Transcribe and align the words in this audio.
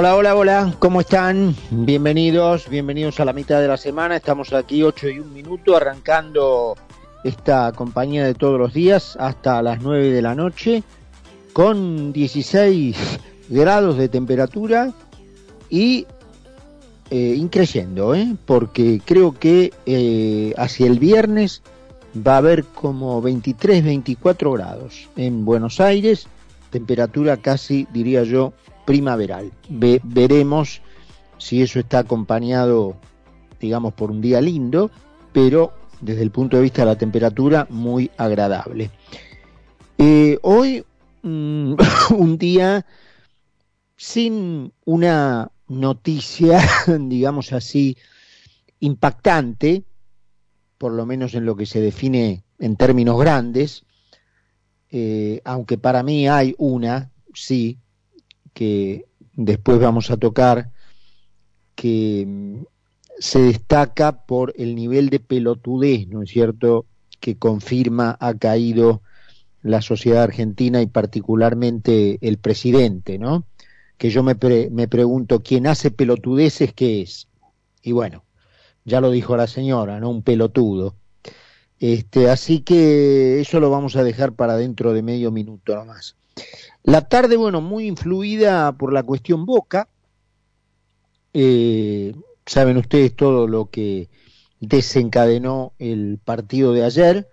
Hola, 0.00 0.16
hola, 0.16 0.34
hola, 0.34 0.74
¿cómo 0.78 1.02
están? 1.02 1.54
Bienvenidos, 1.70 2.70
bienvenidos 2.70 3.20
a 3.20 3.26
la 3.26 3.34
mitad 3.34 3.60
de 3.60 3.68
la 3.68 3.76
semana. 3.76 4.16
Estamos 4.16 4.54
aquí 4.54 4.82
8 4.82 5.10
y 5.10 5.18
un 5.18 5.30
minuto 5.34 5.76
arrancando 5.76 6.74
esta 7.22 7.70
compañía 7.72 8.24
de 8.24 8.32
todos 8.32 8.58
los 8.58 8.72
días 8.72 9.18
hasta 9.20 9.60
las 9.60 9.82
9 9.82 10.10
de 10.10 10.22
la 10.22 10.34
noche 10.34 10.82
con 11.52 12.14
16 12.14 12.96
grados 13.50 13.98
de 13.98 14.08
temperatura 14.08 14.90
y 15.68 16.06
eh, 17.10 17.34
increyendo, 17.36 18.14
¿eh? 18.14 18.36
porque 18.46 19.02
creo 19.04 19.32
que 19.38 19.74
eh, 19.84 20.54
hacia 20.56 20.86
el 20.86 20.98
viernes 20.98 21.60
va 22.16 22.36
a 22.36 22.38
haber 22.38 22.64
como 22.64 23.20
23, 23.20 23.84
24 23.84 24.52
grados 24.52 25.10
en 25.16 25.44
Buenos 25.44 25.78
Aires, 25.78 26.26
temperatura 26.70 27.36
casi, 27.36 27.86
diría 27.92 28.22
yo, 28.22 28.54
primaveral. 28.90 29.52
veremos 29.68 30.82
si 31.38 31.62
eso 31.62 31.78
está 31.78 32.00
acompañado, 32.00 32.96
digamos, 33.60 33.94
por 33.94 34.10
un 34.10 34.20
día 34.20 34.40
lindo, 34.40 34.90
pero 35.32 35.72
desde 36.00 36.22
el 36.22 36.32
punto 36.32 36.56
de 36.56 36.64
vista 36.64 36.82
de 36.82 36.86
la 36.86 36.98
temperatura, 36.98 37.68
muy 37.70 38.10
agradable. 38.16 38.90
Eh, 39.96 40.40
hoy, 40.42 40.84
mm, 41.22 41.74
un 42.18 42.36
día 42.36 42.84
sin 43.96 44.72
una 44.84 45.52
noticia, 45.68 46.60
digamos 46.98 47.52
así, 47.52 47.96
impactante, 48.80 49.84
por 50.78 50.90
lo 50.90 51.06
menos 51.06 51.34
en 51.34 51.44
lo 51.44 51.54
que 51.54 51.66
se 51.66 51.80
define 51.80 52.42
en 52.58 52.74
términos 52.74 53.20
grandes, 53.20 53.84
eh, 54.90 55.42
aunque 55.44 55.78
para 55.78 56.02
mí 56.02 56.26
hay 56.26 56.56
una, 56.58 57.12
sí, 57.34 57.78
que 58.52 59.06
después 59.34 59.78
vamos 59.78 60.10
a 60.10 60.16
tocar, 60.16 60.70
que 61.74 62.24
mm, 62.26 62.62
se 63.18 63.40
destaca 63.40 64.24
por 64.24 64.54
el 64.56 64.74
nivel 64.74 65.10
de 65.10 65.20
pelotudez, 65.20 66.08
¿no 66.08 66.22
es 66.22 66.30
cierto?, 66.30 66.86
que 67.20 67.36
confirma 67.36 68.16
ha 68.18 68.34
caído 68.34 69.02
la 69.62 69.82
sociedad 69.82 70.22
argentina 70.22 70.80
y 70.80 70.86
particularmente 70.86 72.18
el 72.22 72.38
presidente, 72.38 73.18
¿no? 73.18 73.44
Que 73.98 74.08
yo 74.10 74.22
me, 74.22 74.36
me 74.70 74.88
pregunto, 74.88 75.40
¿quién 75.40 75.66
hace 75.66 75.90
pelotudeces 75.90 76.72
qué 76.72 77.02
es? 77.02 77.28
Y 77.82 77.92
bueno, 77.92 78.24
ya 78.84 79.00
lo 79.00 79.10
dijo 79.10 79.36
la 79.36 79.46
señora, 79.46 80.00
¿no? 80.00 80.10
Un 80.10 80.22
pelotudo. 80.22 80.96
Este, 81.78 82.28
así 82.28 82.60
que 82.60 83.40
eso 83.40 83.60
lo 83.60 83.70
vamos 83.70 83.96
a 83.96 84.04
dejar 84.04 84.32
para 84.32 84.56
dentro 84.56 84.92
de 84.92 85.02
medio 85.02 85.30
minuto 85.30 85.74
nomás. 85.74 86.16
La 86.82 87.08
tarde, 87.08 87.36
bueno, 87.36 87.60
muy 87.60 87.86
influida 87.86 88.72
por 88.72 88.92
la 88.92 89.02
cuestión 89.02 89.46
Boca. 89.46 89.88
Eh, 91.32 92.14
saben 92.46 92.76
ustedes 92.76 93.14
todo 93.14 93.46
lo 93.46 93.66
que 93.66 94.08
desencadenó 94.60 95.72
el 95.78 96.18
partido 96.22 96.72
de 96.72 96.84
ayer 96.84 97.28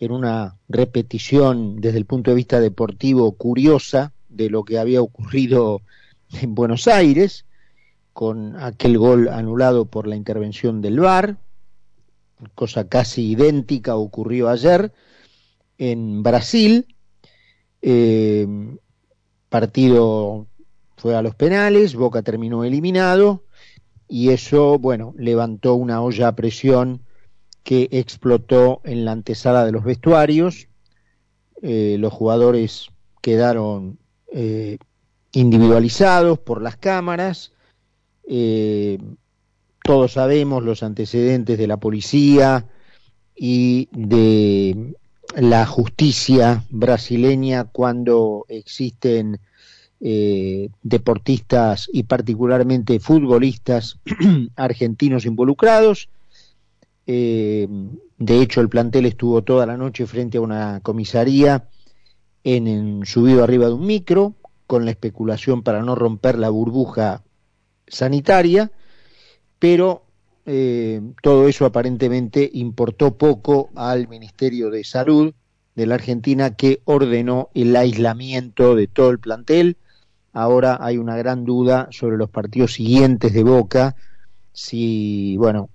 en 0.00 0.12
una 0.12 0.56
repetición 0.68 1.80
desde 1.80 1.98
el 1.98 2.04
punto 2.04 2.30
de 2.30 2.36
vista 2.36 2.60
deportivo 2.60 3.32
curiosa 3.32 4.12
de 4.28 4.50
lo 4.50 4.64
que 4.64 4.78
había 4.78 5.02
ocurrido 5.02 5.82
en 6.40 6.54
Buenos 6.54 6.88
Aires 6.88 7.46
con 8.12 8.56
aquel 8.56 8.96
gol 8.96 9.28
anulado 9.28 9.86
por 9.86 10.06
la 10.06 10.14
intervención 10.14 10.80
del 10.80 11.00
VAR, 11.00 11.36
cosa 12.54 12.88
casi 12.88 13.32
idéntica 13.32 13.96
ocurrió 13.96 14.48
ayer 14.48 14.92
en 15.78 16.22
Brasil, 16.22 16.93
eh, 17.86 18.46
partido 19.50 20.46
fue 20.96 21.14
a 21.14 21.20
los 21.20 21.34
penales, 21.34 21.94
Boca 21.94 22.22
terminó 22.22 22.64
eliminado 22.64 23.44
y 24.08 24.30
eso, 24.30 24.78
bueno, 24.78 25.12
levantó 25.18 25.74
una 25.74 26.00
olla 26.00 26.28
a 26.28 26.34
presión 26.34 27.02
que 27.62 27.88
explotó 27.92 28.80
en 28.84 29.04
la 29.04 29.12
antesala 29.12 29.66
de 29.66 29.72
los 29.72 29.84
vestuarios. 29.84 30.68
Eh, 31.60 31.96
los 31.98 32.10
jugadores 32.10 32.88
quedaron 33.20 33.98
eh, 34.32 34.78
individualizados 35.32 36.38
por 36.38 36.62
las 36.62 36.78
cámaras. 36.78 37.52
Todos 39.82 40.12
sabemos 40.12 40.64
los 40.64 40.82
antecedentes 40.82 41.58
de 41.58 41.66
la 41.66 41.76
policía 41.76 42.66
y 43.36 43.90
de 43.92 44.96
la 45.36 45.66
justicia 45.66 46.64
brasileña 46.70 47.64
cuando 47.64 48.44
existen 48.48 49.40
eh, 50.00 50.68
deportistas 50.82 51.88
y 51.92 52.02
particularmente 52.02 53.00
futbolistas 53.00 53.98
argentinos 54.56 55.24
involucrados. 55.24 56.08
Eh, 57.06 57.68
de 58.18 58.40
hecho, 58.40 58.60
el 58.60 58.68
plantel 58.68 59.06
estuvo 59.06 59.42
toda 59.42 59.66
la 59.66 59.76
noche 59.76 60.06
frente 60.06 60.38
a 60.38 60.42
una 60.42 60.80
comisaría 60.82 61.68
en, 62.44 63.04
subido 63.04 63.42
arriba 63.42 63.66
de 63.66 63.72
un 63.74 63.86
micro, 63.86 64.34
con 64.66 64.84
la 64.84 64.90
especulación 64.90 65.62
para 65.62 65.82
no 65.82 65.94
romper 65.94 66.38
la 66.38 66.50
burbuja 66.50 67.22
sanitaria, 67.86 68.70
pero 69.58 70.04
eh, 70.46 71.00
todo 71.22 71.48
eso 71.48 71.66
aparentemente 71.66 72.50
importó 72.52 73.16
poco 73.16 73.70
al 73.74 74.08
Ministerio 74.08 74.70
de 74.70 74.84
Salud 74.84 75.34
de 75.74 75.86
la 75.86 75.96
Argentina 75.96 76.54
que 76.54 76.80
ordenó 76.84 77.50
el 77.54 77.74
aislamiento 77.74 78.74
de 78.74 78.86
todo 78.86 79.10
el 79.10 79.18
plantel 79.18 79.76
Ahora 80.34 80.78
hay 80.80 80.98
una 80.98 81.16
gran 81.16 81.44
duda 81.44 81.88
sobre 81.92 82.16
los 82.16 82.28
partidos 82.28 82.74
siguientes 82.74 83.32
de 83.32 83.44
Boca, 83.44 83.94
si, 84.52 85.36
bueno, 85.36 85.70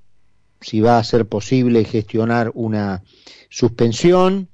si 0.60 0.82
va 0.82 0.98
a 0.98 1.04
ser 1.06 1.26
posible 1.28 1.86
gestionar 1.86 2.52
una 2.54 3.02
suspensión. 3.50 4.50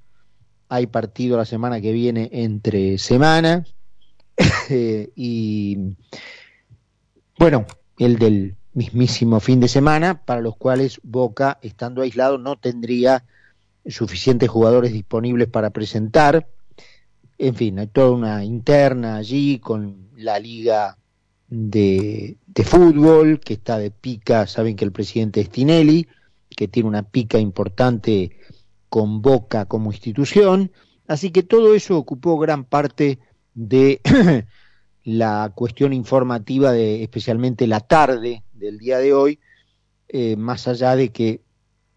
Hay 0.69 0.85
partido 0.85 1.37
la 1.37 1.45
semana 1.45 1.81
que 1.81 1.91
viene 1.91 2.29
entre 2.31 2.99
semana. 2.99 3.65
y, 5.15 5.95
bueno, 7.39 7.65
el 7.97 8.19
del 8.19 8.55
mismísimo 8.75 9.39
fin 9.39 9.59
de 9.59 9.67
semana, 9.67 10.25
para 10.25 10.41
los 10.41 10.55
cuales 10.57 10.99
Boca, 11.01 11.57
estando 11.61 12.01
aislado, 12.01 12.37
no 12.37 12.57
tendría 12.57 13.23
suficientes 13.87 14.49
jugadores 14.49 14.91
disponibles 14.93 15.47
para 15.47 15.71
presentar. 15.71 16.47
En 17.37 17.55
fin, 17.55 17.79
hay 17.79 17.87
toda 17.87 18.11
una 18.11 18.43
interna 18.43 19.15
allí 19.15 19.59
con 19.59 20.09
la 20.17 20.39
liga 20.39 20.97
de, 21.47 22.37
fútbol 22.63 23.39
que 23.39 23.53
está 23.53 23.77
de 23.77 23.91
pica, 23.91 24.45
saben 24.45 24.75
que 24.75 24.85
el 24.85 24.91
presidente 24.91 25.41
es 25.41 25.49
Tinelli, 25.49 26.07
que 26.49 26.67
tiene 26.67 26.89
una 26.89 27.03
pica 27.03 27.39
importante 27.39 28.37
con 28.89 29.21
Boca 29.21 29.65
como 29.65 29.91
institución, 29.91 30.71
así 31.07 31.31
que 31.31 31.43
todo 31.43 31.75
eso 31.75 31.97
ocupó 31.97 32.37
gran 32.37 32.65
parte 32.65 33.19
de 33.53 34.01
la 35.05 35.51
cuestión 35.53 35.93
informativa 35.93 36.71
de 36.71 37.03
especialmente 37.03 37.67
la 37.67 37.79
tarde 37.79 38.43
del 38.53 38.79
día 38.79 38.97
de 38.97 39.13
hoy, 39.13 39.39
eh, 40.09 40.35
más 40.35 40.67
allá 40.67 40.95
de 40.95 41.09
que 41.09 41.41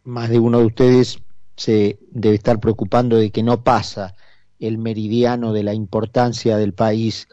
más 0.04 0.28
de 0.28 0.38
uno 0.38 0.58
de 0.60 0.66
ustedes 0.66 1.18
se 1.56 1.98
debe 2.10 2.36
estar 2.36 2.60
preocupando 2.60 3.16
de 3.16 3.30
que 3.30 3.42
no 3.42 3.64
pasa 3.64 4.14
el 4.60 4.76
meridiano 4.76 5.52
de 5.54 5.62
la 5.62 5.72
importancia 5.72 6.58
del 6.58 6.74
país 6.74 7.28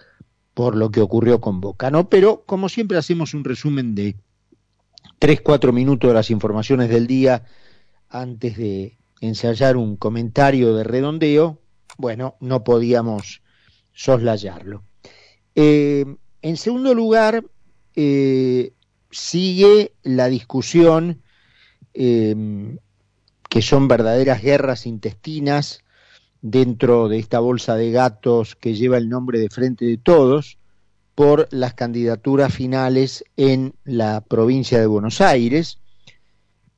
por 0.54 0.78
lo 0.78 0.92
que 0.92 1.02
ocurrió 1.02 1.42
con 1.42 1.60
Boca, 1.60 1.92
¿no? 1.92 2.10
Pero 2.10 2.44
como 2.46 2.70
siempre 2.70 2.98
hacemos 2.98 3.34
un 3.34 3.44
resumen 3.44 3.96
de 3.96 4.16
tres, 5.20 5.42
cuatro 5.42 5.74
minutos 5.74 6.10
de 6.10 6.14
las 6.14 6.32
informaciones 6.32 6.90
del 6.90 7.06
día 7.06 7.44
antes 8.10 8.58
de 8.58 8.98
ensayar 9.20 9.76
un 9.76 9.98
comentario 9.98 10.74
de 10.74 10.86
redondeo, 10.86 11.60
bueno, 11.98 12.36
no 12.40 12.64
podíamos 12.64 13.42
soslayarlo. 13.92 14.84
Eh, 15.56 16.06
en 16.42 16.58
segundo 16.58 16.94
lugar, 16.94 17.44
eh, 17.96 18.74
sigue 19.10 19.94
la 20.04 20.28
discusión 20.28 21.22
eh, 21.94 22.78
que 23.50 23.62
son 23.62 23.88
verdaderas 23.88 24.42
guerras 24.42 24.86
intestinas 24.86 25.80
dentro 26.42 27.08
de 27.08 27.18
esta 27.18 27.40
bolsa 27.40 27.76
de 27.76 27.92
gatos 27.92 28.56
que 28.56 28.76
lleva 28.76 28.98
el 28.98 29.10
nombre 29.10 29.40
de 29.40 29.50
Frente 29.50 29.86
de 29.86 29.98
Todos 29.98 30.58
por 31.16 31.48
las 31.52 31.74
candidaturas 31.74 32.54
finales 32.54 33.24
en 33.38 33.74
la 33.86 34.22
provincia 34.22 34.80
de 34.80 34.86
Buenos 34.86 35.22
Aires. 35.22 35.80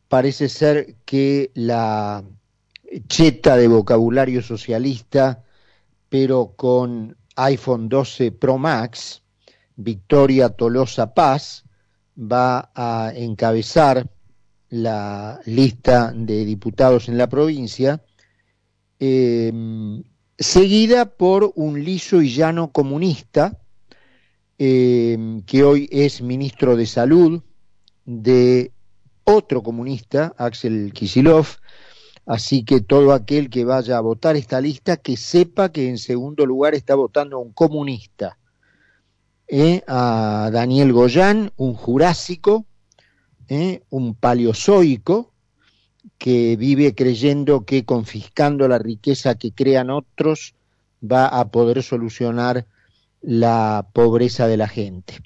Parece 0.07 0.47
ser 0.47 0.95
que 1.03 1.51
la 1.56 2.24
cheta 3.07 3.57
de 3.57 3.68
vocabulario 3.68 4.44
socialista, 4.44 5.44
pero 6.09 6.53
con 6.56 7.18
iPhone 7.38 7.88
12 7.88 8.31
Pro 8.31 8.57
Max, 8.57 9.22
Victoria 9.75 10.50
Tolosa 10.50 11.13
Paz, 11.13 11.63
va 12.18 12.72
a 12.75 13.13
encabezar 13.16 14.10
la 14.69 15.39
lista 15.45 16.12
de 16.13 16.44
diputados 16.44 17.07
en 17.07 17.18
la 17.18 17.28
provincia 17.28 18.01
Em, 19.00 20.04
seguida 20.39 21.06
por 21.06 21.54
un 21.56 21.84
liso 21.84 22.22
y 22.22 22.34
llano 22.34 22.72
comunista, 22.72 23.60
eh, 24.57 25.42
que 25.45 25.63
hoy 25.63 25.88
es 25.92 26.22
ministro 26.22 26.75
de 26.75 26.88
Salud 26.88 27.44
de 28.06 28.72
otro 29.24 29.62
comunista, 29.62 30.34
Axel 30.38 30.94
Kisilov, 30.94 31.45
así 32.27 32.63
que 32.63 32.81
todo 32.81 33.13
aquel 33.13 33.50
que 33.50 33.63
vaya 33.63 33.97
a 33.97 34.01
votar 34.01 34.35
esta 34.35 34.62
lista, 34.62 34.97
que 34.97 35.15
sepa 35.15 35.71
que 35.71 35.88
en 35.88 35.97
segundo 35.97 36.45
lugar 36.45 36.75
está 36.75 36.94
votando 36.94 37.38
a 37.38 37.39
un 37.39 37.53
comunista, 37.53 38.38
¿eh? 39.47 39.81
a 39.88 40.50
Daniel 40.51 40.91
Goyán, 40.91 41.51
un 41.56 41.74
jurásico, 41.74 42.65
¿eh? 43.47 43.81
un 43.89 44.13
paleozoico, 44.13 45.33
que 46.18 46.56
vive 46.57 46.95
creyendo 46.95 47.65
que 47.65 47.85
confiscando 47.85 48.68
la 48.68 48.79
riqueza 48.79 49.35
que 49.35 49.51
crean 49.51 49.89
otros 49.89 50.56
va 51.01 51.27
a 51.27 51.50
poder 51.50 51.81
solucionar 51.83 52.65
la 53.21 53.88
pobreza 53.94 54.47
de 54.47 54.57
la 54.57 54.68
gente. 54.68 55.19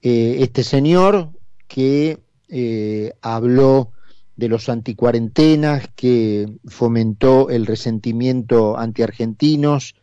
Eh, 0.00 0.38
este 0.40 0.62
señor 0.62 1.30
que 1.66 2.20
eh, 2.48 3.12
habló 3.20 3.92
de 4.36 4.48
los 4.48 4.68
anticuarentenas, 4.68 5.88
que 5.94 6.48
fomentó 6.66 7.48
el 7.48 7.66
resentimiento 7.66 8.76
antiargentinos, 8.78 9.94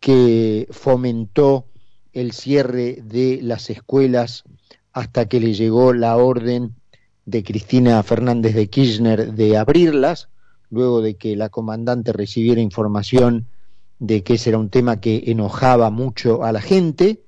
que 0.00 0.66
fomentó 0.70 1.66
el 2.12 2.32
cierre 2.32 2.98
de 3.02 3.40
las 3.42 3.70
escuelas 3.70 4.44
hasta 4.92 5.26
que 5.28 5.40
le 5.40 5.54
llegó 5.54 5.92
la 5.92 6.16
orden 6.16 6.74
de 7.24 7.44
Cristina 7.44 8.02
Fernández 8.02 8.54
de 8.54 8.68
Kirchner 8.68 9.32
de 9.32 9.56
abrirlas, 9.56 10.28
luego 10.70 11.00
de 11.00 11.14
que 11.14 11.36
la 11.36 11.48
comandante 11.48 12.12
recibiera 12.12 12.60
información 12.60 13.46
de 14.00 14.24
que 14.24 14.34
ese 14.34 14.50
era 14.50 14.58
un 14.58 14.70
tema 14.70 15.00
que 15.00 15.22
enojaba 15.26 15.90
mucho 15.90 16.42
a 16.42 16.50
la 16.50 16.60
gente. 16.60 17.22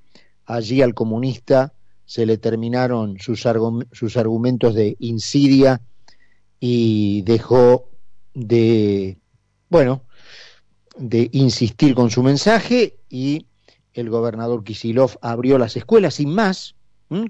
Allí 0.44 0.82
al 0.82 0.94
comunista 0.94 1.72
se 2.04 2.26
le 2.26 2.36
terminaron 2.36 3.18
sus, 3.20 3.46
sus 3.92 4.16
argumentos 4.16 4.74
de 4.74 4.96
insidia 4.98 5.80
y 6.66 7.20
dejó 7.26 7.90
de, 8.32 9.18
bueno, 9.68 10.02
de 10.96 11.28
insistir 11.32 11.94
con 11.94 12.08
su 12.08 12.22
mensaje 12.22 12.96
y 13.10 13.48
el 13.92 14.08
gobernador 14.08 14.64
Kisilov 14.64 15.18
abrió 15.20 15.58
las 15.58 15.76
escuelas 15.76 16.14
sin 16.14 16.30
más, 16.34 16.74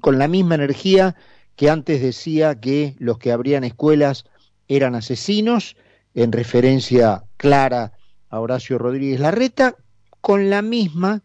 con 0.00 0.20
la 0.20 0.28
misma 0.28 0.54
energía 0.54 1.16
que 1.56 1.68
antes 1.68 2.00
decía 2.00 2.60
que 2.60 2.94
los 3.00 3.18
que 3.18 3.32
abrían 3.32 3.64
escuelas 3.64 4.24
eran 4.68 4.94
asesinos, 4.94 5.74
en 6.14 6.30
referencia 6.30 7.24
clara 7.36 7.92
a 8.30 8.38
Horacio 8.38 8.78
Rodríguez 8.78 9.18
Larreta, 9.18 9.74
con 10.20 10.48
la 10.48 10.62
misma 10.62 11.24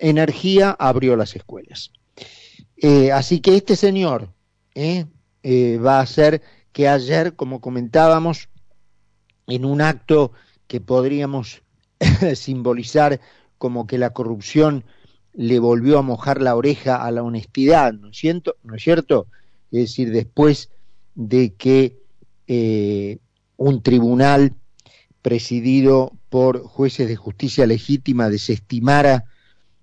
energía 0.00 0.74
abrió 0.76 1.14
las 1.14 1.36
escuelas. 1.36 1.92
Eh, 2.78 3.12
así 3.12 3.38
que 3.38 3.54
este 3.54 3.76
señor 3.76 4.28
eh, 4.74 5.06
eh, 5.44 5.78
va 5.78 5.98
a 5.98 6.02
hacer 6.02 6.42
que 6.74 6.88
ayer, 6.88 7.34
como 7.36 7.60
comentábamos, 7.60 8.50
en 9.46 9.64
un 9.64 9.80
acto 9.80 10.32
que 10.66 10.80
podríamos 10.80 11.62
simbolizar 12.34 13.20
como 13.58 13.86
que 13.86 13.96
la 13.96 14.10
corrupción 14.10 14.84
le 15.32 15.60
volvió 15.60 15.98
a 15.98 16.02
mojar 16.02 16.42
la 16.42 16.56
oreja 16.56 16.96
a 16.96 17.10
la 17.12 17.22
honestidad, 17.22 17.92
¿no 17.92 18.08
es 18.08 18.18
cierto? 18.18 18.56
¿No 18.64 18.74
es, 18.74 18.82
cierto? 18.82 19.28
es 19.70 19.80
decir, 19.80 20.10
después 20.10 20.70
de 21.14 21.54
que 21.54 21.96
un 23.56 23.82
tribunal 23.82 24.54
presidido 25.22 26.12
por 26.28 26.64
jueces 26.64 27.06
de 27.06 27.16
justicia 27.16 27.66
legítima 27.66 28.28
desestimara 28.28 29.24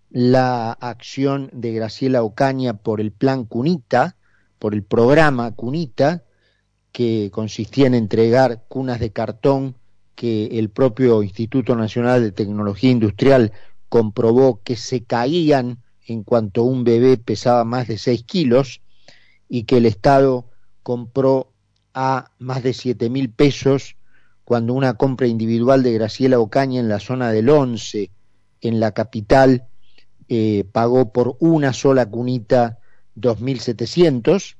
la 0.09 0.73
acción 0.73 1.49
de 1.53 1.71
Graciela 1.71 2.21
Ocaña 2.21 2.73
por 2.73 2.99
el 2.99 3.11
plan 3.11 3.45
Cunita, 3.45 4.17
por 4.59 4.73
el 4.73 4.83
programa 4.83 5.51
Cunita, 5.55 6.23
que 6.91 7.29
consistía 7.31 7.87
en 7.87 7.95
entregar 7.95 8.63
cunas 8.67 8.99
de 8.99 9.11
cartón 9.11 9.75
que 10.15 10.59
el 10.59 10.69
propio 10.69 11.23
Instituto 11.23 11.75
Nacional 11.75 12.21
de 12.21 12.31
Tecnología 12.31 12.91
Industrial 12.91 13.51
comprobó 13.89 14.61
que 14.63 14.75
se 14.75 15.03
caían 15.03 15.79
en 16.05 16.23
cuanto 16.23 16.63
un 16.63 16.83
bebé 16.83 17.17
pesaba 17.17 17.63
más 17.63 17.87
de 17.87 17.97
6 17.97 18.23
kilos 18.23 18.81
y 19.47 19.63
que 19.63 19.77
el 19.77 19.85
Estado 19.85 20.45
compró 20.83 21.51
a 21.93 22.31
más 22.39 22.63
de 22.63 22.73
siete 22.73 23.09
mil 23.09 23.29
pesos 23.29 23.95
cuando 24.43 24.73
una 24.73 24.95
compra 24.95 25.27
individual 25.27 25.83
de 25.83 25.93
Graciela 25.93 26.39
Ocaña 26.39 26.79
en 26.79 26.89
la 26.89 26.99
zona 26.99 27.31
del 27.31 27.49
Once, 27.49 28.11
en 28.59 28.79
la 28.79 28.91
capital, 28.91 29.67
eh, 30.27 30.65
pagó 30.71 31.11
por 31.11 31.37
una 31.39 31.73
sola 31.73 32.09
cunita 32.09 32.79
2.700. 33.17 34.55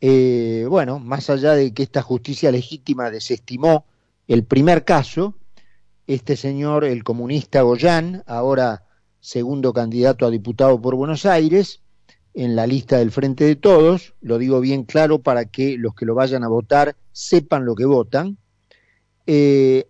Eh, 0.00 0.66
bueno, 0.68 0.98
más 0.98 1.28
allá 1.28 1.54
de 1.54 1.74
que 1.74 1.82
esta 1.82 2.02
justicia 2.02 2.50
legítima 2.50 3.10
desestimó 3.10 3.84
el 4.26 4.44
primer 4.44 4.84
caso, 4.84 5.34
este 6.06 6.36
señor, 6.36 6.84
el 6.84 7.04
comunista 7.04 7.62
Goyán, 7.62 8.22
ahora 8.26 8.84
segundo 9.20 9.72
candidato 9.72 10.26
a 10.26 10.30
diputado 10.30 10.80
por 10.80 10.94
Buenos 10.94 11.26
Aires, 11.26 11.80
en 12.32 12.56
la 12.56 12.66
lista 12.66 12.98
del 12.98 13.10
Frente 13.10 13.44
de 13.44 13.56
Todos, 13.56 14.14
lo 14.20 14.38
digo 14.38 14.60
bien 14.60 14.84
claro 14.84 15.18
para 15.18 15.46
que 15.46 15.76
los 15.76 15.94
que 15.94 16.06
lo 16.06 16.14
vayan 16.14 16.44
a 16.44 16.48
votar 16.48 16.96
sepan 17.12 17.64
lo 17.64 17.74
que 17.74 17.84
votan, 17.84 18.38
eh, 19.26 19.88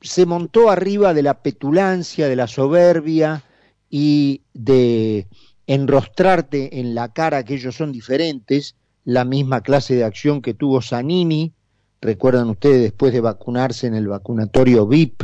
se 0.00 0.26
montó 0.26 0.70
arriba 0.70 1.14
de 1.14 1.22
la 1.22 1.42
petulancia, 1.42 2.28
de 2.28 2.36
la 2.36 2.46
soberbia 2.46 3.44
y 3.88 4.42
de 4.52 5.26
enrostrarte 5.66 6.80
en 6.80 6.94
la 6.94 7.12
cara 7.12 7.44
que 7.44 7.54
ellos 7.54 7.74
son 7.74 7.92
diferentes, 7.92 8.76
la 9.06 9.24
misma 9.24 9.60
clase 9.60 9.94
de 9.94 10.02
acción 10.02 10.42
que 10.42 10.52
tuvo 10.52 10.82
Zanini, 10.82 11.52
recuerdan 12.00 12.50
ustedes 12.50 12.82
después 12.82 13.12
de 13.12 13.20
vacunarse 13.20 13.86
en 13.86 13.94
el 13.94 14.08
vacunatorio 14.08 14.84
VIP 14.84 15.22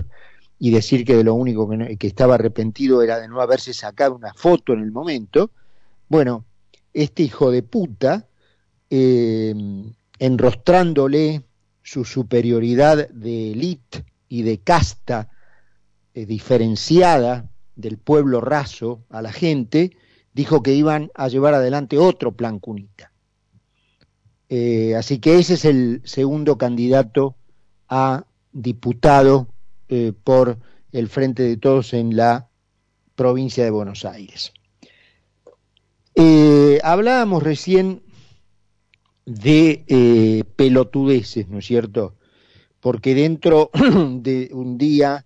y 0.60 0.70
decir 0.70 1.04
que 1.04 1.16
de 1.16 1.24
lo 1.24 1.34
único 1.34 1.68
que, 1.68 2.06
estaba 2.06 2.36
arrepentido 2.36 3.02
era 3.02 3.18
de 3.18 3.26
no 3.26 3.40
haberse 3.40 3.74
sacado 3.74 4.14
una 4.14 4.32
foto 4.34 4.72
en 4.72 4.82
el 4.82 4.92
momento, 4.92 5.50
bueno, 6.08 6.44
este 6.94 7.24
hijo 7.24 7.50
de 7.50 7.64
puta, 7.64 8.28
eh, 8.88 9.52
enrostrándole 10.20 11.42
su 11.82 12.04
superioridad 12.04 13.08
de 13.08 13.50
élite 13.50 14.04
y 14.28 14.42
de 14.42 14.58
casta 14.58 15.28
eh, 16.14 16.24
diferenciada 16.24 17.50
del 17.74 17.98
pueblo 17.98 18.40
raso 18.40 19.02
a 19.10 19.22
la 19.22 19.32
gente, 19.32 19.96
dijo 20.32 20.62
que 20.62 20.72
iban 20.72 21.10
a 21.16 21.26
llevar 21.26 21.54
adelante 21.54 21.98
otro 21.98 22.30
plan 22.30 22.60
cunita. 22.60 23.11
Eh, 24.54 24.94
así 24.96 25.18
que 25.18 25.38
ese 25.38 25.54
es 25.54 25.64
el 25.64 26.02
segundo 26.04 26.58
candidato 26.58 27.36
a 27.88 28.26
diputado 28.52 29.48
eh, 29.88 30.12
por 30.24 30.58
el 30.92 31.08
Frente 31.08 31.42
de 31.42 31.56
Todos 31.56 31.94
en 31.94 32.16
la 32.16 32.50
provincia 33.14 33.64
de 33.64 33.70
Buenos 33.70 34.04
Aires. 34.04 34.52
hablábamos 36.82 37.42
recién 37.42 38.02
de 39.24 39.84
eh, 39.86 40.44
pelotudeces, 40.54 41.48
¿no 41.48 41.60
es 41.60 41.64
cierto? 41.64 42.16
Porque 42.78 43.14
dentro 43.14 43.70
de 44.16 44.50
un 44.52 44.76
día 44.76 45.24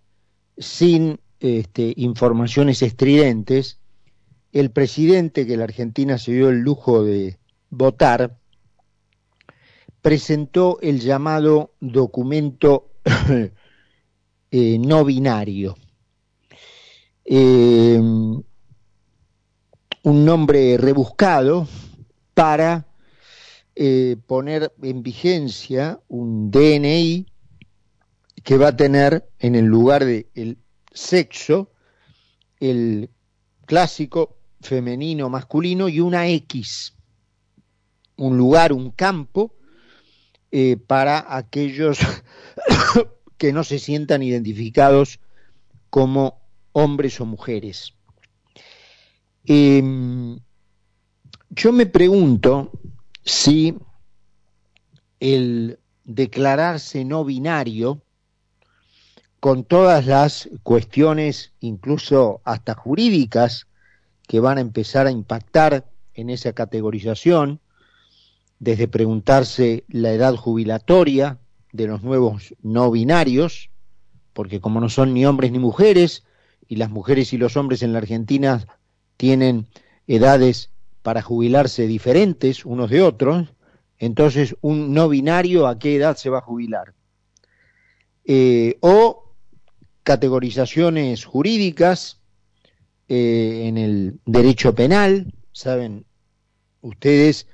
sin 0.56 1.18
este, 1.40 1.94
informaciones 1.96 2.80
estridentes, 2.80 3.80
el 4.52 4.70
presidente 4.70 5.48
que 5.48 5.56
la 5.56 5.64
Argentina 5.64 6.16
se 6.16 6.32
dio 6.32 6.48
el 6.48 6.60
lujo 6.60 7.02
de 7.02 7.38
votar, 7.70 8.38
presentó 10.06 10.78
el 10.82 11.00
llamado 11.00 11.74
documento 11.80 12.92
eh, 14.52 14.78
no 14.78 15.04
binario. 15.04 15.76
Eh, 17.24 17.98
un 17.98 18.54
nombre 20.04 20.76
rebuscado 20.78 21.66
para 22.34 22.86
eh, 23.74 24.16
poner 24.28 24.72
en 24.80 25.02
vigencia 25.02 25.98
un 26.06 26.52
DNI 26.52 27.26
que 28.44 28.58
va 28.58 28.68
a 28.68 28.76
tener 28.76 29.28
en 29.40 29.56
el 29.56 29.64
lugar 29.64 30.04
del 30.04 30.28
el 30.36 30.58
sexo 30.92 31.72
el 32.60 33.10
clásico 33.64 34.36
femenino 34.60 35.28
masculino 35.28 35.88
y 35.88 35.98
una 35.98 36.28
X, 36.28 36.94
un 38.14 38.38
lugar, 38.38 38.72
un 38.72 38.92
campo 38.92 39.56
eh, 40.58 40.78
para 40.78 41.36
aquellos 41.36 41.98
que 43.36 43.52
no 43.52 43.62
se 43.62 43.78
sientan 43.78 44.22
identificados 44.22 45.20
como 45.90 46.40
hombres 46.72 47.20
o 47.20 47.26
mujeres. 47.26 47.92
Em, 49.44 50.38
yo 51.50 51.72
me 51.72 51.84
pregunto 51.84 52.70
si 53.22 53.76
el 55.20 55.78
declararse 56.04 57.04
no 57.04 57.22
binario, 57.22 58.00
con 59.40 59.62
todas 59.62 60.06
las 60.06 60.48
cuestiones, 60.62 61.52
incluso 61.60 62.40
hasta 62.44 62.72
jurídicas, 62.72 63.66
que 64.26 64.40
van 64.40 64.56
a 64.56 64.62
empezar 64.62 65.06
a 65.06 65.10
impactar 65.10 65.84
en 66.14 66.30
esa 66.30 66.54
categorización, 66.54 67.60
desde 68.58 68.88
preguntarse 68.88 69.84
la 69.88 70.12
edad 70.12 70.34
jubilatoria 70.36 71.38
de 71.72 71.86
los 71.86 72.02
nuevos 72.02 72.54
no 72.62 72.90
binarios, 72.90 73.70
porque 74.32 74.60
como 74.60 74.80
no 74.80 74.88
son 74.88 75.14
ni 75.14 75.26
hombres 75.26 75.52
ni 75.52 75.58
mujeres, 75.58 76.24
y 76.68 76.76
las 76.76 76.90
mujeres 76.90 77.32
y 77.32 77.38
los 77.38 77.56
hombres 77.56 77.82
en 77.82 77.92
la 77.92 77.98
Argentina 77.98 78.66
tienen 79.16 79.66
edades 80.06 80.70
para 81.02 81.22
jubilarse 81.22 81.86
diferentes 81.86 82.64
unos 82.64 82.90
de 82.90 83.02
otros, 83.02 83.48
entonces 83.98 84.56
un 84.60 84.92
no 84.92 85.08
binario 85.08 85.66
a 85.66 85.78
qué 85.78 85.96
edad 85.96 86.16
se 86.16 86.30
va 86.30 86.38
a 86.38 86.42
jubilar. 86.42 86.94
Eh, 88.24 88.76
o 88.80 89.32
categorizaciones 90.02 91.24
jurídicas 91.24 92.20
eh, 93.08 93.64
en 93.66 93.78
el 93.78 94.20
derecho 94.24 94.74
penal, 94.74 95.32
saben 95.52 96.06
ustedes 96.80 97.46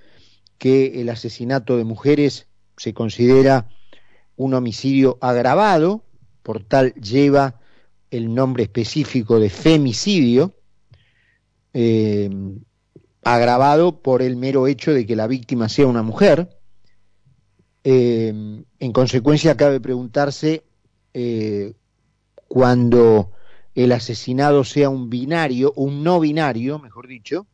que 0.62 1.00
el 1.00 1.08
asesinato 1.08 1.76
de 1.76 1.82
mujeres 1.82 2.46
se 2.76 2.94
considera 2.94 3.68
un 4.36 4.54
homicidio 4.54 5.18
agravado, 5.20 6.04
por 6.44 6.62
tal 6.62 6.94
lleva 6.94 7.58
el 8.12 8.32
nombre 8.32 8.62
específico 8.62 9.40
de 9.40 9.50
femicidio, 9.50 10.54
eh, 11.74 12.30
agravado 13.24 14.02
por 14.02 14.22
el 14.22 14.36
mero 14.36 14.68
hecho 14.68 14.94
de 14.94 15.04
que 15.04 15.16
la 15.16 15.26
víctima 15.26 15.68
sea 15.68 15.88
una 15.88 16.04
mujer. 16.04 16.56
Eh, 17.82 18.62
en 18.78 18.92
consecuencia, 18.92 19.56
cabe 19.56 19.80
preguntarse 19.80 20.62
eh, 21.12 21.72
cuando 22.46 23.32
el 23.74 23.90
asesinado 23.90 24.62
sea 24.62 24.90
un 24.90 25.10
binario, 25.10 25.72
un 25.74 26.04
no 26.04 26.20
binario, 26.20 26.78
mejor 26.78 27.08
dicho, 27.08 27.48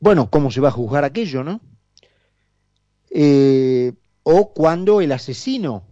bueno, 0.00 0.30
¿cómo 0.30 0.50
se 0.50 0.60
va 0.60 0.68
a 0.68 0.72
juzgar 0.72 1.04
aquello, 1.04 1.44
no? 1.44 1.60
Eh, 3.10 3.92
o 4.22 4.52
cuando 4.52 5.00
el 5.00 5.12
asesino 5.12 5.84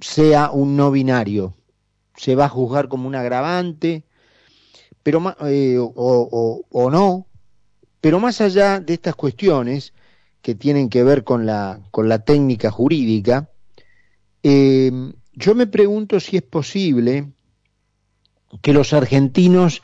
sea 0.00 0.50
un 0.50 0.76
no 0.76 0.90
binario, 0.90 1.56
se 2.16 2.34
va 2.36 2.46
a 2.46 2.48
juzgar 2.48 2.88
como 2.88 3.08
un 3.08 3.16
agravante, 3.16 4.04
pero 5.02 5.34
eh, 5.46 5.78
o, 5.78 6.90
no, 6.90 7.26
pero 8.00 8.20
más 8.20 8.40
allá 8.40 8.78
de 8.78 8.94
estas 8.94 9.16
cuestiones 9.16 9.94
que 10.40 10.54
tienen 10.54 10.88
que 10.88 11.02
ver 11.02 11.24
con 11.24 11.44
la, 11.44 11.80
con 11.90 12.08
la 12.08 12.24
técnica 12.24 12.70
jurídica, 12.70 13.50
eh, 14.42 14.92
yo 15.32 15.54
me 15.54 15.66
pregunto 15.66 16.20
si 16.20 16.36
es 16.36 16.42
posible 16.42 17.32
que 18.60 18.72
los 18.72 18.92
argentinos 18.92 19.82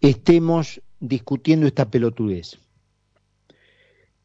estemos 0.00 0.80
discutiendo 1.00 1.66
esta 1.66 1.90
pelotudez. 1.90 2.58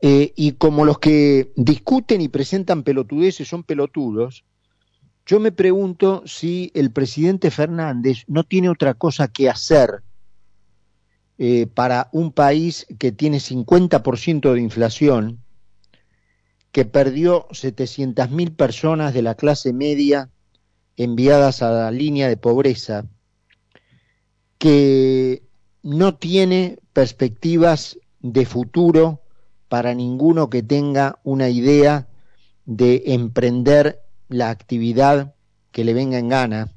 Eh, 0.01 0.34
y 0.36 0.53
como 0.53 0.84
los 0.84 1.00
que 1.00 1.53
discuten 1.56 2.20
y 2.20 2.27
presentan 2.27 2.84
pelotudeces 2.84 3.48
son 3.48 3.63
pelotudos, 3.63 4.44
yo 5.25 5.39
me 5.39 5.53
pregunto 5.53 6.24
si 6.25 6.72
el 6.74 6.92
presidente 6.92 7.51
Fernández 7.51 8.25
no 8.27 8.44
tiene 8.44 8.68
otra 8.70 8.94
cosa 8.96 9.30
que 9.30 9.50
hacer 9.50 10.03
eh, 11.38 11.68
para 11.68 12.10
un 12.12 12.34
país 12.34 12.86
que 13.00 13.13
tiene 13.13 13.38
50% 13.38 14.53
de 14.53 14.60
inflación, 14.60 15.39
que 16.74 16.84
perdió 16.84 17.48
700.000 17.50 18.56
personas 18.56 19.13
de 19.13 19.22
la 19.22 19.36
clase 19.36 19.72
media 19.72 20.30
enviadas 20.98 21.62
a 21.62 21.72
la 21.72 21.92
línea 21.92 22.27
de 22.27 22.36
pobreza, 22.36 23.06
que 24.58 25.44
no 25.83 26.15
tiene 26.15 26.79
perspectivas 26.93 27.99
de 28.21 28.45
futuro 28.45 29.21
para 29.67 29.93
ninguno 29.93 30.49
que 30.49 30.63
tenga 30.63 31.19
una 31.23 31.49
idea 31.49 32.07
de 32.65 33.03
emprender 33.07 34.01
la 34.29 34.49
actividad 34.49 35.35
que 35.71 35.83
le 35.83 35.93
venga 35.93 36.17
en 36.17 36.29
gana, 36.29 36.71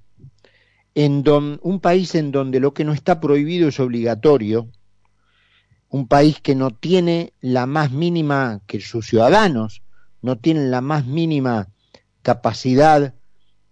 en 0.95 1.23
un 1.63 1.81
país 1.81 2.15
en 2.15 2.33
donde 2.33 2.59
lo 2.59 2.75
que 2.75 2.85
no 2.85 2.93
está 2.93 3.21
prohibido 3.21 3.69
es 3.69 3.79
obligatorio, 3.79 4.69
un 5.89 6.09
país 6.09 6.41
que 6.41 6.55
no 6.55 6.73
tiene 6.73 7.33
la 7.41 7.67
más 7.67 7.93
mínima, 7.93 8.61
que 8.67 8.81
sus 8.81 9.07
ciudadanos 9.07 9.83
no 10.21 10.39
tienen 10.39 10.71
la 10.71 10.81
más 10.81 11.07
mínima 11.07 11.69
capacidad 12.23 13.15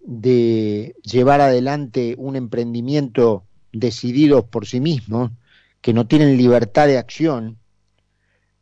de 0.00 0.94
llevar 1.02 1.40
adelante 1.40 2.14
un 2.18 2.36
emprendimiento 2.36 3.44
decididos 3.74 4.44
por 4.44 4.66
sí 4.66 4.80
mismos, 4.80 5.32
que 5.80 5.92
no 5.92 6.06
tienen 6.06 6.38
libertad 6.38 6.86
de 6.86 6.96
acción, 6.96 7.58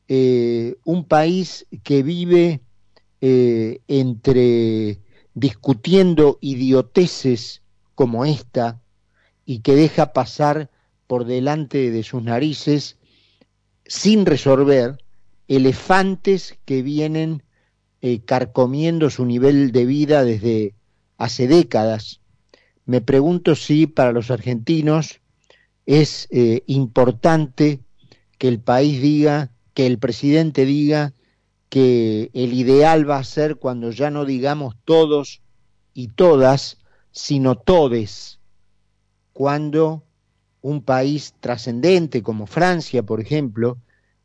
eh, 0.09 0.76
un 0.85 1.04
país 1.04 1.66
que 1.85 2.02
vive 2.02 2.61
eh, 3.21 3.81
entre 3.87 4.99
discutiendo 5.35 6.38
idioteces 6.40 7.62
como 7.95 8.25
esta 8.25 8.83
y 9.47 9.61
que 9.61 9.75
deja 9.75 10.12
pasar 10.12 10.71
por 11.07 11.25
delante 11.25 11.90
de 11.90 12.02
sus 12.02 12.23
narices 12.23 12.97
sin 13.87 14.26
resolver 14.26 14.99
elefantes 15.49 16.59
que 16.64 16.83
vienen 16.83 17.42
eh, 18.00 18.21
carcomiendo 18.25 19.11
su 19.11 19.25
nivel 19.25 19.73
de 19.73 19.87
vida 19.87 20.25
desde 20.25 20.75
hace 21.19 21.47
décadas 21.47 22.21
me 22.84 23.00
pregunto 23.00 23.54
si 23.54 23.86
para 23.86 24.12
los 24.12 24.30
argentinos 24.30 25.20
es 25.86 26.28
eh, 26.30 26.62
importante 26.66 27.80
que 28.38 28.48
el 28.48 28.60
país 28.60 29.00
diga, 29.00 29.50
que 29.74 29.86
el 29.86 29.98
presidente 29.98 30.64
diga 30.64 31.14
que 31.68 32.30
el 32.34 32.52
ideal 32.52 33.08
va 33.08 33.18
a 33.18 33.24
ser 33.24 33.56
cuando 33.56 33.90
ya 33.90 34.10
no 34.10 34.24
digamos 34.24 34.76
todos 34.84 35.40
y 35.94 36.08
todas, 36.08 36.78
sino 37.12 37.56
todes, 37.56 38.40
cuando 39.32 40.04
un 40.60 40.82
país 40.82 41.34
trascendente 41.40 42.22
como 42.22 42.46
Francia, 42.46 43.02
por 43.02 43.20
ejemplo, 43.20 43.78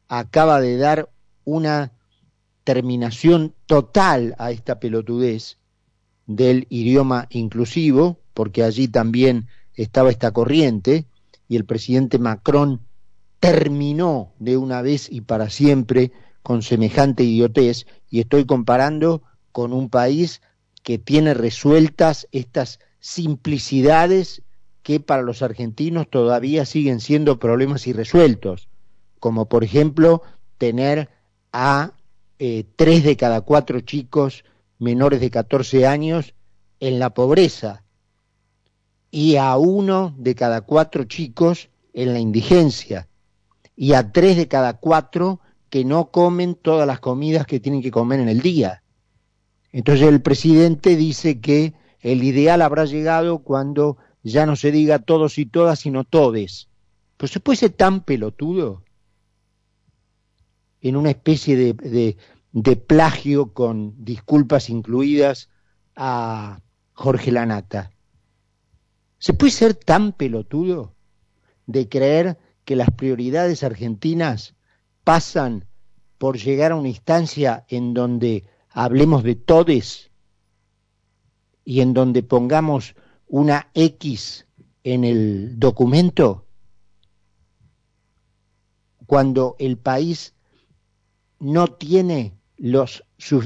acaba 0.07 0.61
de 0.61 0.77
dar 0.77 1.09
una 1.45 1.93
terminación 2.63 3.53
total 3.65 4.35
a 4.37 4.51
esta 4.51 4.79
pelotudez 4.79 5.57
del 6.27 6.67
idioma 6.69 7.27
inclusivo, 7.29 8.19
porque 8.33 8.63
allí 8.63 8.87
también 8.87 9.47
estaba 9.73 10.11
esta 10.11 10.31
corriente, 10.31 11.05
y 11.47 11.55
el 11.55 11.65
presidente 11.65 12.19
Macron 12.19 12.81
terminó 13.39 14.33
de 14.37 14.57
una 14.57 14.81
vez 14.81 15.07
y 15.09 15.21
para 15.21 15.49
siempre 15.49 16.11
con 16.43 16.61
semejante 16.61 17.23
idiotez, 17.23 17.87
y 18.09 18.19
estoy 18.19 18.45
comparando 18.45 19.23
con 19.51 19.73
un 19.73 19.89
país 19.89 20.41
que 20.83 20.97
tiene 20.97 21.33
resueltas 21.33 22.27
estas 22.31 22.79
simplicidades 22.99 24.41
que 24.83 24.99
para 24.99 25.21
los 25.21 25.41
argentinos 25.41 26.09
todavía 26.09 26.65
siguen 26.65 26.99
siendo 26.99 27.39
problemas 27.39 27.87
irresueltos, 27.87 28.69
como 29.19 29.47
por 29.49 29.63
ejemplo 29.63 30.21
tener 30.57 31.09
a 31.51 31.93
eh, 32.39 32.65
tres 32.75 33.03
de 33.03 33.17
cada 33.17 33.41
cuatro 33.41 33.81
chicos 33.81 34.45
menores 34.79 35.19
de 35.19 35.31
14 35.31 35.87
años 35.87 36.33
en 36.79 36.99
la 36.99 37.11
pobreza, 37.11 37.83
y 39.11 39.37
a 39.37 39.55
uno 39.57 40.13
de 40.17 40.35
cada 40.35 40.61
cuatro 40.61 41.05
chicos 41.05 41.69
en 41.93 42.13
la 42.13 42.19
indigencia 42.19 43.07
y 43.75 43.93
a 43.93 44.11
tres 44.11 44.37
de 44.37 44.47
cada 44.47 44.73
cuatro 44.73 45.39
que 45.69 45.85
no 45.85 46.11
comen 46.11 46.55
todas 46.55 46.87
las 46.87 46.99
comidas 46.99 47.45
que 47.45 47.59
tienen 47.59 47.81
que 47.81 47.91
comer 47.91 48.19
en 48.19 48.29
el 48.29 48.41
día. 48.41 48.83
Entonces 49.71 50.07
el 50.07 50.21
presidente 50.21 50.95
dice 50.95 51.39
que 51.39 51.73
el 52.01 52.23
ideal 52.23 52.61
habrá 52.61 52.85
llegado 52.85 53.39
cuando 53.39 53.97
ya 54.23 54.45
no 54.45 54.55
se 54.55 54.71
diga 54.71 54.99
todos 54.99 55.37
y 55.37 55.45
todas, 55.45 55.79
sino 55.79 56.03
todes. 56.03 56.69
Pues 57.17 57.31
se 57.31 57.39
puede 57.39 57.57
ser 57.57 57.71
tan 57.71 58.03
pelotudo 58.03 58.83
en 60.81 60.95
una 60.95 61.09
especie 61.09 61.55
de, 61.55 61.73
de, 61.73 62.17
de 62.63 62.75
plagio 62.75 63.53
con 63.53 64.03
disculpas 64.03 64.71
incluidas 64.71 65.47
a 65.95 66.59
Jorge 66.93 67.31
Lanata. 67.31 67.91
¿Se 69.19 69.33
puede 69.33 69.51
ser 69.51 69.75
tan 69.75 70.11
pelotudo 70.11 70.95
de 71.67 71.87
creer 71.87 72.39
que 72.65 72.75
las 72.75 72.89
prioridades 72.89 73.61
argentinas 73.61 74.55
pasan 75.03 75.67
por 76.17 76.39
llegar 76.39 76.71
a 76.71 76.77
una 76.77 76.87
instancia 76.87 77.63
en 77.69 77.93
donde 77.93 78.45
hablemos 78.69 79.21
de 79.21 79.35
todes 79.35 80.09
y 81.63 81.81
en 81.81 81.93
donde 81.93 82.23
pongamos 82.23 82.95
una 83.27 83.69
X 83.75 84.47
en 84.83 85.03
el 85.03 85.59
documento? 85.59 86.47
Cuando 89.05 89.55
el 89.59 89.77
país 89.77 90.33
no 91.39 91.67
tiene 91.67 92.37
los 92.57 93.03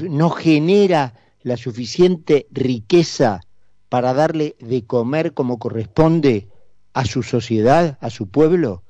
no 0.08 0.30
genera 0.30 1.14
la 1.42 1.56
suficiente 1.56 2.46
riqueza 2.50 3.40
para 3.88 4.14
darle 4.14 4.56
de 4.60 4.86
comer 4.86 5.34
como 5.34 5.58
corresponde 5.58 6.48
a 6.94 7.04
su 7.04 7.22
sociedad, 7.22 7.98
a 8.00 8.10
su 8.10 8.28
pueblo, 8.28 8.82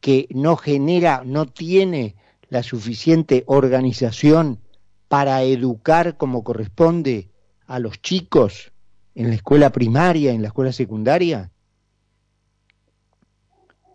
que 0.00 0.26
no 0.30 0.56
genera, 0.56 1.22
no 1.24 1.46
tiene 1.46 2.16
la 2.48 2.62
suficiente 2.62 3.44
organización 3.46 4.58
para 5.08 5.42
educar 5.42 6.16
como 6.16 6.42
corresponde 6.42 7.30
a 7.66 7.78
los 7.78 8.00
chicos 8.00 8.72
en 9.14 9.28
la 9.28 9.34
escuela 9.34 9.70
primaria, 9.70 10.32
en 10.32 10.42
la 10.42 10.48
escuela 10.48 10.72
secundaria? 10.72 11.50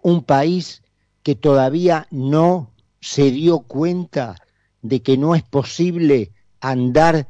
Un 0.01 0.23
país 0.23 0.81
que 1.23 1.35
todavía 1.35 2.07
no 2.11 2.71
se 3.01 3.31
dio 3.31 3.59
cuenta 3.59 4.35
de 4.81 5.01
que 5.01 5.17
no 5.17 5.35
es 5.35 5.43
posible 5.43 6.31
andar 6.59 7.27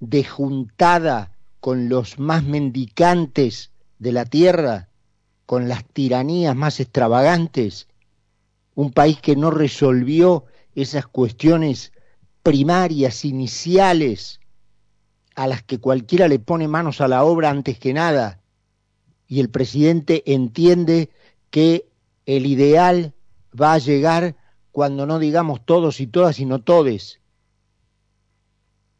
de 0.00 0.24
juntada 0.24 1.36
con 1.60 1.88
los 1.88 2.18
más 2.18 2.44
mendicantes 2.44 3.70
de 3.98 4.12
la 4.12 4.24
tierra, 4.24 4.88
con 5.46 5.68
las 5.68 5.84
tiranías 5.84 6.56
más 6.56 6.80
extravagantes, 6.80 7.88
un 8.74 8.92
país 8.92 9.20
que 9.20 9.36
no 9.36 9.50
resolvió 9.50 10.46
esas 10.74 11.06
cuestiones 11.06 11.92
primarias, 12.42 13.24
iniciales, 13.24 14.40
a 15.34 15.46
las 15.46 15.62
que 15.62 15.78
cualquiera 15.78 16.28
le 16.28 16.38
pone 16.38 16.68
manos 16.68 17.00
a 17.00 17.08
la 17.08 17.24
obra 17.24 17.50
antes 17.50 17.78
que 17.78 17.92
nada, 17.92 18.40
y 19.26 19.40
el 19.40 19.50
presidente 19.50 20.22
entiende 20.26 21.10
que 21.50 21.86
el 22.26 22.46
ideal 22.46 23.14
va 23.60 23.74
a 23.74 23.78
llegar 23.78 24.36
cuando 24.72 25.06
no 25.06 25.18
digamos 25.18 25.64
todos 25.64 26.00
y 26.00 26.06
todas, 26.06 26.36
sino 26.36 26.62
todes, 26.62 27.20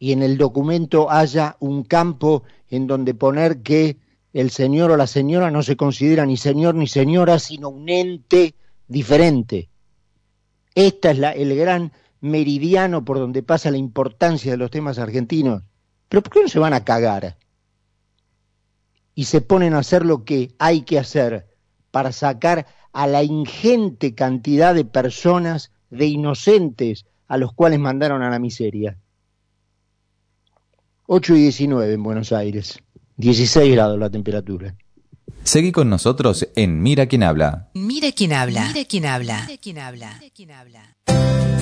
y 0.00 0.12
en 0.12 0.22
el 0.22 0.38
documento 0.38 1.10
haya 1.10 1.56
un 1.60 1.84
campo 1.84 2.42
en 2.70 2.86
donde 2.86 3.14
poner 3.14 3.62
que 3.62 3.98
el 4.32 4.50
señor 4.50 4.90
o 4.90 4.96
la 4.96 5.06
señora 5.06 5.50
no 5.50 5.62
se 5.62 5.76
considera 5.76 6.24
ni 6.24 6.38
señor 6.38 6.74
ni 6.74 6.86
señora, 6.86 7.38
sino 7.38 7.68
un 7.68 7.88
ente 7.88 8.54
diferente. 8.88 9.68
Esta 10.74 11.10
es 11.10 11.18
la, 11.18 11.32
el 11.32 11.54
gran 11.54 11.92
meridiano 12.20 13.04
por 13.04 13.18
donde 13.18 13.42
pasa 13.42 13.70
la 13.70 13.76
importancia 13.76 14.50
de 14.50 14.56
los 14.56 14.70
temas 14.70 14.98
argentinos. 14.98 15.62
Pero 16.08 16.22
¿por 16.22 16.32
qué 16.32 16.42
no 16.42 16.48
se 16.48 16.58
van 16.58 16.72
a 16.72 16.84
cagar? 16.84 17.36
Y 19.14 19.24
se 19.24 19.42
ponen 19.42 19.74
a 19.74 19.78
hacer 19.78 20.06
lo 20.06 20.24
que 20.24 20.54
hay 20.58 20.82
que 20.82 20.98
hacer 20.98 21.46
para 21.90 22.12
sacar 22.12 22.66
a 22.92 23.06
la 23.06 23.23
ingente 23.23 24.14
cantidad 24.14 24.75
de 24.75 24.85
personas, 24.85 25.70
de 25.90 26.06
inocentes, 26.06 27.04
a 27.28 27.37
los 27.37 27.52
cuales 27.52 27.78
mandaron 27.78 28.23
a 28.23 28.30
la 28.30 28.38
miseria. 28.38 28.97
8 31.06 31.37
y 31.37 31.42
19 31.42 31.92
en 31.92 32.02
Buenos 32.02 32.32
Aires, 32.32 32.78
16 33.16 33.73
grados 33.73 33.99
la 33.99 34.11
temperatura. 34.11 34.76
Seguí 35.42 35.73
con 35.73 35.88
nosotros 35.88 36.49
en 36.54 36.82
Mira 36.82 37.06
quién 37.06 37.23
habla. 37.23 37.70
Mira 37.75 38.12
quién 38.12 38.32
habla. 38.32 38.68
Mira 38.73 38.85
quién 38.87 39.06
habla. 39.06 39.44
Mira 39.47 39.61
quién 39.61 39.78
habla. 39.78 40.16
Mira 40.20 40.32
quién 40.35 40.50
habla. 40.50 41.61